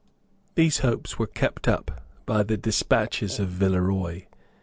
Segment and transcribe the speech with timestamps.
[0.55, 4.25] These hopes were kept up by the despatches of Villeroy.